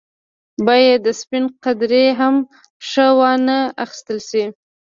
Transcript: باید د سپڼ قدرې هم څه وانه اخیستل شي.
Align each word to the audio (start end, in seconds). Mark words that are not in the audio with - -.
باید 0.67 0.99
د 1.05 1.07
سپڼ 1.19 1.43
قدرې 1.63 2.05
هم 2.19 2.35
څه 2.89 3.05
وانه 3.19 3.57
اخیستل 3.85 4.19
شي. 4.29 4.43